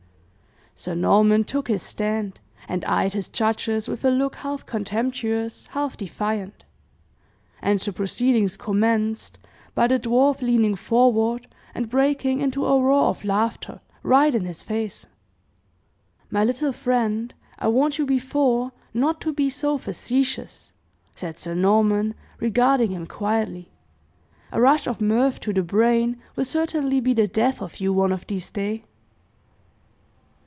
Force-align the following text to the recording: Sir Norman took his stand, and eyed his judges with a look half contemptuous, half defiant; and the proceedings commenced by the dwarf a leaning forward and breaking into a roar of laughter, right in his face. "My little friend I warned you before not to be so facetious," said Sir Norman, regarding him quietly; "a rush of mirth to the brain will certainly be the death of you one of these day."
Sir 0.73 0.95
Norman 0.95 1.43
took 1.43 1.67
his 1.67 1.83
stand, 1.83 2.39
and 2.67 2.83
eyed 2.85 3.13
his 3.13 3.27
judges 3.27 3.87
with 3.87 4.03
a 4.03 4.09
look 4.09 4.37
half 4.37 4.65
contemptuous, 4.65 5.67
half 5.75 5.95
defiant; 5.95 6.63
and 7.61 7.79
the 7.79 7.93
proceedings 7.93 8.57
commenced 8.57 9.37
by 9.75 9.85
the 9.85 9.99
dwarf 9.99 10.41
a 10.41 10.45
leaning 10.45 10.75
forward 10.75 11.45
and 11.75 11.87
breaking 11.87 12.39
into 12.39 12.65
a 12.65 12.81
roar 12.81 13.09
of 13.09 13.23
laughter, 13.23 13.79
right 14.01 14.33
in 14.33 14.45
his 14.45 14.63
face. 14.63 15.05
"My 16.31 16.43
little 16.43 16.71
friend 16.73 17.31
I 17.59 17.67
warned 17.67 17.99
you 17.99 18.07
before 18.07 18.71
not 18.91 19.21
to 19.21 19.33
be 19.33 19.51
so 19.51 19.77
facetious," 19.77 20.71
said 21.13 21.37
Sir 21.37 21.53
Norman, 21.53 22.15
regarding 22.39 22.89
him 22.89 23.05
quietly; 23.05 23.69
"a 24.51 24.59
rush 24.59 24.87
of 24.87 24.99
mirth 24.99 25.39
to 25.41 25.53
the 25.53 25.61
brain 25.63 26.19
will 26.35 26.45
certainly 26.45 26.99
be 26.99 27.13
the 27.13 27.27
death 27.27 27.61
of 27.61 27.79
you 27.79 27.93
one 27.93 28.11
of 28.13 28.25
these 28.25 28.49
day." 28.49 28.85